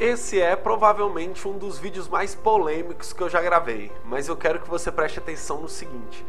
Esse 0.00 0.40
é 0.40 0.56
provavelmente 0.56 1.46
um 1.46 1.58
dos 1.58 1.78
vídeos 1.78 2.08
mais 2.08 2.34
polêmicos 2.34 3.12
que 3.12 3.22
eu 3.22 3.28
já 3.28 3.42
gravei, 3.42 3.92
mas 4.02 4.28
eu 4.28 4.34
quero 4.34 4.58
que 4.58 4.66
você 4.66 4.90
preste 4.90 5.18
atenção 5.18 5.60
no 5.60 5.68
seguinte: 5.68 6.24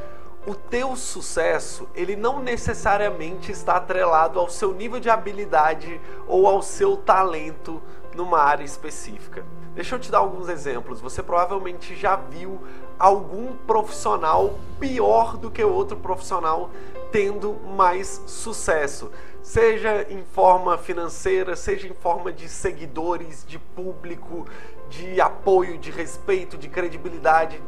o 0.46 0.56
teu 0.56 0.96
sucesso, 0.96 1.88
ele 1.94 2.16
não 2.16 2.42
necessariamente 2.42 3.52
está 3.52 3.76
atrelado 3.76 4.40
ao 4.40 4.50
seu 4.50 4.74
nível 4.74 5.00
de 5.00 5.10
habilidade 5.10 6.02
ou 6.28 6.48
ao 6.48 6.62
seu 6.62 6.98
talento 6.98 7.82
numa 8.16 8.40
área 8.40 8.64
específica. 8.64 9.46
Deixa 9.76 9.96
eu 9.96 10.00
te 10.00 10.12
dar 10.12 10.18
alguns 10.18 10.50
exemplos. 10.50 11.00
Você 11.00 11.22
provavelmente 11.22 11.96
já 11.96 12.16
viu 12.16 12.60
algum 12.98 13.54
profissional 13.68 14.60
pior 14.80 15.38
do 15.38 15.50
que 15.50 15.64
outro 15.64 15.96
profissional 15.98 16.72
tendo 17.12 17.54
mais 17.76 18.22
sucesso, 18.26 19.12
seja 19.42 20.08
em 20.10 20.24
forma 20.24 20.78
financeira, 20.78 21.56
seja 21.56 21.88
em 21.88 21.94
forma 21.94 22.32
de 22.32 22.48
seguidores, 22.48 23.46
de 23.46 23.60
público, 23.60 24.48
de 24.90 25.20
apoio, 25.20 25.78
de 25.78 25.92
respeito, 25.92 26.58
de 26.58 26.70
credibilidade. 26.70 27.62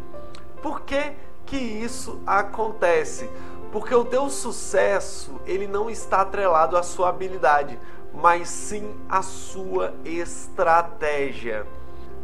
Por 0.61 0.81
que 0.81 1.11
que 1.45 1.57
isso 1.57 2.19
acontece? 2.25 3.29
Porque 3.71 3.93
o 3.93 4.05
teu 4.05 4.29
sucesso, 4.29 5.41
ele 5.45 5.67
não 5.67 5.89
está 5.89 6.21
atrelado 6.21 6.77
à 6.77 6.83
sua 6.83 7.09
habilidade, 7.09 7.79
mas 8.13 8.47
sim 8.47 8.95
à 9.09 9.21
sua 9.21 9.93
estratégia. 10.05 11.65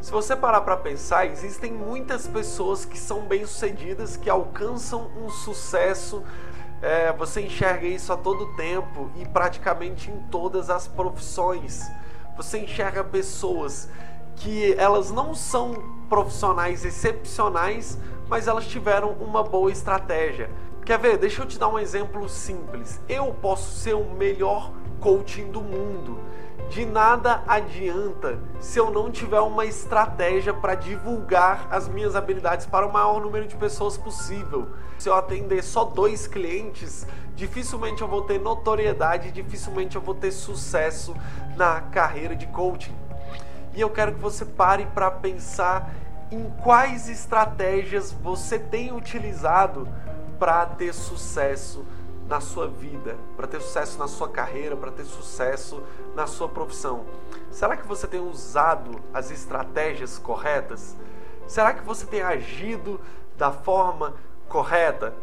Se 0.02 0.12
você 0.12 0.36
parar 0.36 0.62
para 0.62 0.78
pensar, 0.78 1.26
existem 1.26 1.73
muitas 1.73 2.26
pessoas 2.26 2.86
que 2.86 2.98
são 2.98 3.22
bem-sucedidas, 3.22 4.16
que 4.16 4.30
alcançam 4.30 5.12
um 5.18 5.30
sucesso. 5.30 6.23
É, 6.81 7.12
você 7.12 7.42
enxerga 7.42 7.86
isso 7.86 8.14
a 8.14 8.17
todo 8.17 8.56
tempo 8.56 9.12
e 9.17 9.26
praticamente 9.28 10.09
em 10.09 10.17
todas 10.30 10.70
as 10.70 10.88
profissões. 10.88 11.92
Você 12.38 12.59
enxerga 12.59 13.04
pessoas 13.04 13.90
que 14.38 14.73
elas 14.76 15.12
não 15.12 15.36
são 15.36 15.73
profissionais 16.08 16.86
excepcionais, 16.86 17.98
mas 18.30 18.47
elas 18.47 18.67
tiveram 18.67 19.11
uma 19.13 19.44
boa 19.44 19.72
estratégia. 19.72 20.49
Quer 20.85 20.99
ver? 20.99 21.17
Deixa 21.17 21.41
eu 21.41 21.45
te 21.45 21.58
dar 21.58 21.67
um 21.67 21.80
exemplo 21.80 22.30
simples. 22.30 23.02
Eu 23.09 23.33
posso 23.41 23.71
ser 23.80 23.95
o 23.95 24.05
melhor 24.05 24.71
coaching 24.99 25.52
do 25.52 25.61
mundo 25.61 26.19
de 26.69 26.86
nada 26.86 27.44
adianta 27.47 28.38
se 28.59 28.77
eu 28.80 28.91
não 28.91 29.09
tiver 29.09 29.39
uma 29.39 29.66
estratégia 29.66 30.53
para 30.53 30.75
divulgar 30.75 31.67
as 31.71 31.88
minhas 31.88 32.16
habilidades 32.16 32.67
para 32.67 32.86
o 32.86 32.94
maior 32.94 33.19
número 33.19 33.47
de 33.47 33.55
pessoas 33.55 33.97
possível. 33.97 34.67
Se 34.99 35.09
eu 35.09 35.16
atender 35.16 35.64
só 35.64 35.83
dois 35.83 36.27
clientes, 36.27 37.08
dificilmente 37.36 38.03
eu 38.03 38.08
vou 38.08 38.21
ter 38.21 38.39
notoriedade, 38.39 39.31
dificilmente 39.31 39.95
eu 39.95 40.02
vou 40.02 40.14
ter 40.14 40.31
sucesso 40.31 41.16
na 41.58 41.81
carreira 41.81 42.36
de 42.36 42.45
coaching. 42.47 42.95
E 43.73 43.81
eu 43.81 43.89
quero 43.89 44.14
que 44.14 44.19
você 44.19 44.45
pare 44.45 44.86
para 44.93 45.09
pensar 45.09 45.91
em 46.31 46.49
quais 46.63 47.09
estratégias 47.09 48.11
você 48.11 48.59
tem 48.59 48.94
utilizado 48.94 49.88
para 50.38 50.66
ter 50.66 50.94
sucesso 50.94 51.86
na 52.27 52.39
sua 52.39 52.67
vida, 52.67 53.17
para 53.36 53.47
ter 53.47 53.59
sucesso 53.59 53.97
na 53.97 54.08
sua 54.08 54.30
carreira, 54.30 54.77
para 54.77 54.91
ter 54.91 55.03
sucesso 55.03 55.81
na 56.16 56.27
sua 56.27 56.47
profissão. 56.47 57.05
Será 57.52 57.75
que 57.75 57.88
você 57.88 58.05
tem 58.05 58.19
usado 58.19 59.02
as 59.11 59.31
estratégias 59.31 60.19
corretas? 60.19 60.95
Será 61.47 61.73
que 61.73 61.83
você 61.83 62.05
tem 62.05 62.21
agido 62.21 63.02
da 63.36 63.52
forma 63.52 64.14
correta? 64.47 65.16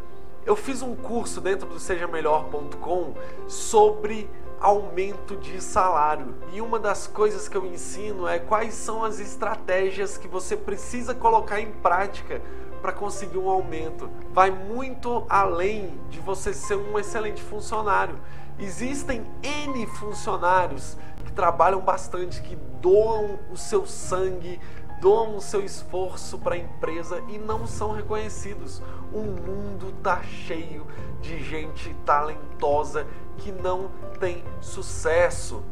Eu 0.45 0.55
fiz 0.55 0.81
um 0.81 0.95
curso 0.95 1.39
dentro 1.39 1.67
do 1.67 1.79
sejamelhor.com 1.79 3.13
sobre 3.47 4.29
aumento 4.59 5.35
de 5.37 5.61
salário. 5.61 6.35
E 6.51 6.61
uma 6.61 6.79
das 6.79 7.07
coisas 7.07 7.47
que 7.47 7.55
eu 7.55 7.65
ensino 7.65 8.27
é 8.27 8.39
quais 8.39 8.73
são 8.73 9.03
as 9.03 9.19
estratégias 9.19 10.17
que 10.17 10.27
você 10.27 10.55
precisa 10.55 11.13
colocar 11.13 11.59
em 11.59 11.71
prática 11.71 12.41
para 12.81 12.91
conseguir 12.91 13.37
um 13.37 13.49
aumento. 13.49 14.09
Vai 14.31 14.51
muito 14.51 15.25
além 15.29 15.99
de 16.09 16.19
você 16.19 16.53
ser 16.53 16.75
um 16.75 16.97
excelente 16.97 17.41
funcionário. 17.41 18.19
Existem 18.59 19.25
N 19.43 19.85
funcionários 19.85 20.97
que 21.25 21.31
trabalham 21.31 21.81
bastante, 21.81 22.41
que 22.41 22.55
doam 22.81 23.39
o 23.51 23.57
seu 23.57 23.85
sangue, 23.85 24.59
doam 24.99 25.35
o 25.35 25.41
seu 25.41 25.63
esforço 25.63 26.37
para 26.39 26.55
a 26.55 26.57
empresa 26.57 27.23
e 27.27 27.37
não 27.37 27.67
são 27.67 27.91
reconhecidos. 27.91 28.81
O 29.13 29.19
mundo 29.19 29.93
tá 30.01 30.21
cheio 30.23 30.85
de 31.21 31.43
gente 31.43 31.93
talentosa 32.05 33.05
que 33.37 33.51
não 33.51 33.89
tem 34.19 34.43
sucesso. 34.59 35.63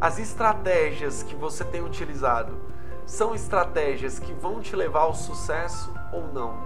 As 0.00 0.18
estratégias 0.18 1.22
que 1.22 1.34
você 1.34 1.64
tem 1.64 1.82
utilizado 1.82 2.56
são 3.06 3.34
estratégias 3.34 4.18
que 4.18 4.32
vão 4.32 4.60
te 4.60 4.74
levar 4.74 5.02
ao 5.02 5.14
sucesso 5.14 5.92
ou 6.12 6.32
não? 6.32 6.58